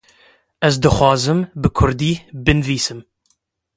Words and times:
Ez 0.67 0.75
dixwazim 0.83 1.39
bi 1.61 1.69
kurdî 1.77 2.13
binivîsim. 2.45 2.99